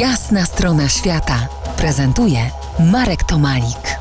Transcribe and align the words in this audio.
Jasna 0.00 0.44
strona 0.44 0.88
świata 0.88 1.48
prezentuje 1.76 2.38
Marek 2.92 3.24
Tomalik. 3.24 3.98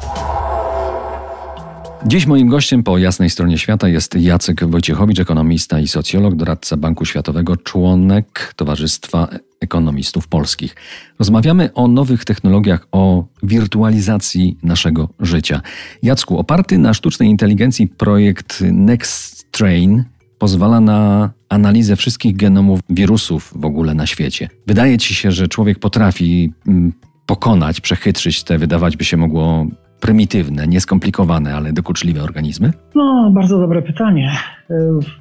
Dziś 2.06 2.26
moim 2.26 2.48
gościem 2.48 2.84
po 2.84 2.98
jasnej 2.98 3.30
stronie 3.30 3.58
świata 3.58 3.88
jest 3.88 4.16
Jacek 4.16 4.66
Wojciechowicz, 4.66 5.20
ekonomista 5.20 5.80
i 5.80 5.88
socjolog, 5.88 6.36
doradca 6.36 6.78
Banku 6.78 7.06
Światowego, 7.06 7.58
członek 7.58 8.54
Towarzystwa 8.56 9.28
Ekonomistów 9.60 10.28
Polskich. 10.28 10.76
Rozmawiamy 11.20 11.74
o 11.74 11.88
nowych 11.88 12.26
technologiach, 12.26 12.88
o 12.92 13.26
wirtualizacji 13.44 14.58
naszego 14.64 15.10
życia. 15.20 15.62
Jacku, 16.04 16.38
oparty 16.38 16.78
na 16.78 16.94
sztucznej 16.94 17.30
inteligencji 17.30 17.88
projekt 17.88 18.64
Next 18.72 19.52
Train 19.52 20.04
pozwala 20.38 20.80
na 20.80 21.30
analizę 21.50 21.96
wszystkich 21.96 22.36
genomów 22.36 22.80
wirusów 22.90 23.54
w 23.56 23.66
ogóle 23.66 23.94
na 23.94 24.06
świecie. 24.06 24.50
Wydaje 24.68 24.98
ci 24.98 25.16
się, 25.16 25.32
że 25.32 25.48
człowiek 25.48 25.80
potrafi 25.80 26.54
mm, 26.68 26.94
pokonać, 27.26 27.82
przechytrzyć 27.82 28.44
te, 28.44 28.58
wydawać 28.58 28.98
by 28.98 29.04
się 29.04 29.18
mogło 29.18 29.66
prymitywne, 30.00 30.68
nieskomplikowane, 30.68 31.56
ale 31.56 31.74
dokuczliwe 31.74 32.24
organizmy? 32.24 32.74
No, 32.96 33.32
bardzo 33.34 33.60
dobre 33.60 33.82
pytanie. 33.82 34.32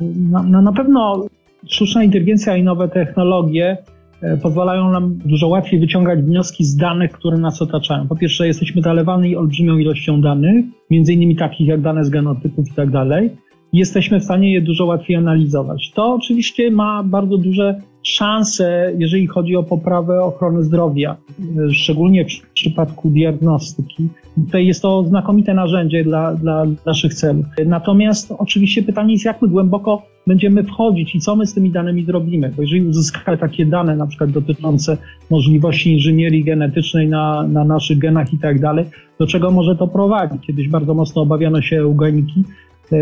Na, 0.01 0.43
na, 0.43 0.63
na 0.63 0.73
pewno 0.73 1.27
sztuczna 1.67 2.05
inteligencja 2.05 2.57
i 2.57 2.63
nowe 2.63 2.89
technologie 2.89 3.77
e, 4.23 4.37
pozwalają 4.37 4.91
nam 4.91 5.19
dużo 5.25 5.49
łatwiej 5.49 5.81
wyciągać 5.81 6.21
wnioski 6.21 6.65
z 6.65 6.77
danych, 6.77 7.13
które 7.13 7.39
nas 7.39 7.63
otaczają. 7.63 8.09
Po 8.09 8.17
pierwsze, 8.17 8.47
jesteśmy 8.47 8.83
zalewani 8.83 9.37
olbrzymią 9.37 9.79
ilością 9.79 10.21
danych, 10.21 10.65
między 10.91 11.13
innymi 11.13 11.37
takich 11.37 11.69
jak 11.69 11.81
dane 11.81 12.05
z 12.05 12.11
genotypów 12.11 12.69
i 12.69 12.75
tak 12.75 12.91
dalej 12.91 13.31
jesteśmy 13.75 14.21
w 14.21 14.25
stanie 14.25 14.53
je 14.53 14.61
dużo 14.61 14.85
łatwiej 14.85 15.17
analizować. 15.17 15.91
To 15.95 16.15
oczywiście 16.15 16.71
ma 16.71 17.03
bardzo 17.03 17.39
duże 17.39 17.81
szanse, 18.03 18.93
jeżeli 18.99 19.27
chodzi 19.27 19.57
o 19.57 19.63
poprawę 19.63 20.23
ochrony 20.23 20.63
zdrowia, 20.63 21.17
szczególnie 21.73 22.25
w 22.25 22.53
przypadku 22.55 23.11
diagnostyki. 23.11 24.09
Tutaj 24.35 24.67
jest 24.67 24.83
to 24.83 25.05
znakomite 25.05 25.55
narzędzie 25.55 26.05
dla, 26.05 26.35
dla 26.35 26.65
naszych 26.87 27.15
celów. 27.15 27.47
Natomiast 27.67 28.33
oczywiście 28.39 28.83
pytanie 28.83 29.13
jest, 29.13 29.25
jak 29.25 29.43
my 29.43 29.49
głęboko 29.49 30.03
będziemy 30.27 30.65
wchodzić 30.65 31.15
i 31.15 31.21
co 31.21 31.37
my 31.37 31.47
z 31.47 31.55
tymi 31.55 31.71
danymi 31.71 32.05
zrobimy. 32.05 32.53
Bo 32.57 32.63
jeżeli 32.63 32.83
uzyskamy 32.83 33.39
takie 33.39 33.67
dane, 33.67 33.97
na 33.97 34.07
przykład 34.07 34.31
dotyczące 34.31 34.97
możliwości 35.31 35.93
inżynierii 35.93 36.45
genetycznej 36.45 37.09
na, 37.09 37.43
na 37.43 37.65
naszych 37.65 37.99
genach 37.99 38.33
i 38.33 38.39
tak 38.39 38.61
dalej, 38.61 38.85
do 39.19 39.27
czego 39.27 39.51
może 39.51 39.77
to 39.77 39.89
prowadzić? 39.89 40.47
Kiedyś 40.47 40.69
bardzo 40.69 40.95
mocno 40.95 41.23
obawiano 41.23 41.63
się 41.63 41.79
eugeniki, 41.79 42.45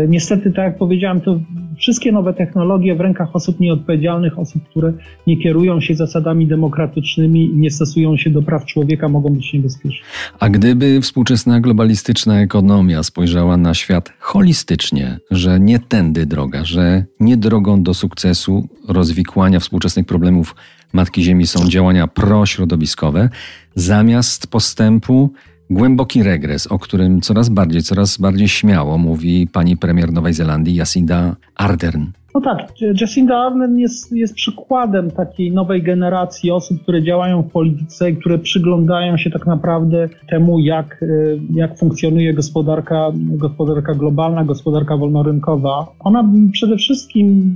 niestety, 0.07 0.51
tak 0.51 0.65
jak 0.65 0.77
powiedziałem, 0.77 1.21
to 1.21 1.39
wszystkie 1.77 2.11
nowe 2.11 2.33
technologie 2.33 2.95
w 2.95 3.01
rękach 3.01 3.35
osób 3.35 3.59
nieodpowiedzialnych, 3.59 4.39
osób, 4.39 4.63
które 4.69 4.93
nie 5.27 5.37
kierują 5.37 5.81
się 5.81 5.95
zasadami 5.95 6.47
demokratycznymi 6.47 7.51
nie 7.55 7.71
stosują 7.71 8.17
się 8.17 8.29
do 8.29 8.41
praw 8.41 8.65
człowieka, 8.65 9.09
mogą 9.09 9.29
być 9.29 9.53
niebezpieczne. 9.53 10.05
A 10.39 10.49
gdyby 10.49 11.01
współczesna 11.01 11.59
globalistyczna 11.59 12.41
ekonomia 12.41 13.03
spojrzała 13.03 13.57
na 13.57 13.73
świat 13.73 14.13
holistycznie, 14.19 15.19
że 15.31 15.59
nie 15.59 15.79
tędy 15.79 16.25
droga, 16.25 16.65
że 16.65 17.05
nie 17.19 17.37
drogą 17.37 17.83
do 17.83 17.93
sukcesu, 17.93 18.67
rozwikłania 18.87 19.59
współczesnych 19.59 20.05
problemów 20.05 20.55
Matki 20.93 21.23
Ziemi 21.23 21.47
są 21.47 21.69
działania 21.69 22.07
prośrodowiskowe, 22.07 23.29
zamiast 23.75 24.47
postępu 24.47 25.33
Głęboki 25.69 26.23
regres, 26.23 26.67
o 26.67 26.79
którym 26.79 27.21
coraz 27.21 27.49
bardziej, 27.49 27.81
coraz 27.81 28.17
bardziej 28.17 28.47
śmiało 28.47 28.97
mówi 28.97 29.47
pani 29.47 29.77
premier 29.77 30.13
Nowej 30.13 30.33
Zelandii 30.33 30.75
Jacinda 30.75 31.35
Ardern. 31.55 32.05
No 32.35 32.41
tak, 32.41 32.71
Jacinda 33.01 33.37
Ardern 33.37 33.77
jest, 33.77 34.11
jest 34.11 34.33
przykładem 34.33 35.11
takiej 35.11 35.51
nowej 35.51 35.83
generacji 35.83 36.51
osób, 36.51 36.81
które 36.81 37.03
działają 37.03 37.41
w 37.41 37.51
polityce 37.51 38.09
i 38.09 38.15
które 38.15 38.39
przyglądają 38.39 39.17
się 39.17 39.29
tak 39.29 39.45
naprawdę 39.45 40.09
temu, 40.29 40.59
jak, 40.59 41.05
jak 41.53 41.77
funkcjonuje 41.77 42.33
gospodarka, 42.33 43.11
gospodarka 43.15 43.93
globalna, 43.93 44.43
gospodarka 44.43 44.97
wolnorynkowa. 44.97 45.87
Ona 45.99 46.29
przede 46.51 46.77
wszystkim 46.77 47.55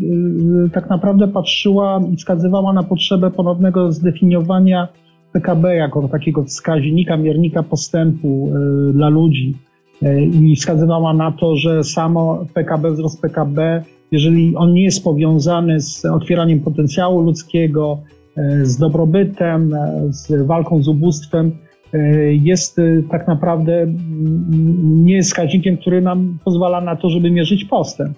y, 0.65 0.69
tak 0.69 0.89
naprawdę 0.89 1.27
patrzyła 1.27 2.01
i 2.13 2.15
wskazywała 2.15 2.73
na 2.73 2.83
potrzebę 2.83 3.31
ponownego 3.31 3.91
zdefiniowania 3.91 4.87
PKB 5.33 5.75
jako 5.75 6.07
takiego 6.07 6.43
wskaźnika, 6.43 7.17
miernika 7.17 7.63
postępu 7.63 8.49
y, 8.89 8.93
dla 8.93 9.09
ludzi 9.09 9.55
y, 10.03 10.21
i 10.25 10.55
wskazywała 10.55 11.13
na 11.13 11.31
to, 11.31 11.55
że 11.55 11.83
samo 11.83 12.45
PKB, 12.53 12.91
wzrost 12.91 13.21
PKB, 13.21 13.83
jeżeli 14.11 14.55
on 14.55 14.73
nie 14.73 14.83
jest 14.83 15.03
powiązany 15.03 15.81
z 15.81 16.05
otwieraniem 16.05 16.59
potencjału 16.59 17.21
ludzkiego, 17.21 17.99
y, 18.37 18.65
z 18.65 18.77
dobrobytem, 18.77 19.75
z 20.09 20.47
walką 20.47 20.83
z 20.83 20.87
ubóstwem, 20.87 21.51
jest 22.31 22.81
tak 23.11 23.27
naprawdę 23.27 23.81
mm, 23.81 25.05
nie 25.05 25.23
wskaźnikiem, 25.23 25.77
który 25.77 26.01
nam 26.01 26.37
pozwala 26.45 26.81
na 26.81 26.95
to, 26.95 27.09
żeby 27.09 27.31
mierzyć 27.31 27.65
postęp. 27.65 28.17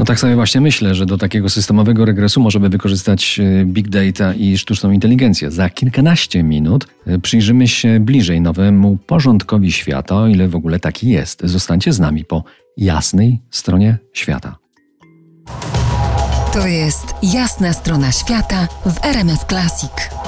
No 0.00 0.06
tak 0.06 0.20
sobie 0.20 0.34
właśnie 0.34 0.60
myślę, 0.60 0.94
że 0.94 1.06
do 1.06 1.18
takiego 1.18 1.50
systemowego 1.50 2.04
regresu 2.04 2.40
możemy 2.40 2.68
wykorzystać 2.68 3.40
e, 3.40 3.64
big 3.64 3.88
data 3.88 4.34
i 4.34 4.58
sztuczną 4.58 4.90
inteligencję. 4.90 5.50
Za 5.50 5.70
kilkanaście 5.70 6.42
minut 6.42 6.86
e, 7.06 7.18
przyjrzymy 7.18 7.68
się 7.68 8.00
bliżej 8.00 8.40
nowemu 8.40 8.96
porządkowi 8.96 9.72
świata, 9.72 10.16
o 10.16 10.28
ile 10.28 10.48
w 10.48 10.56
ogóle 10.56 10.78
taki 10.78 11.08
jest. 11.08 11.40
Zostańcie 11.44 11.92
z 11.92 12.00
nami 12.00 12.24
po 12.24 12.44
jasnej 12.76 13.40
stronie 13.50 13.98
świata. 14.12 14.56
To 16.52 16.66
jest 16.66 17.06
jasna 17.22 17.72
strona 17.72 18.12
świata 18.12 18.68
w 18.86 19.04
RMS 19.04 19.44
Classic. 19.48 20.19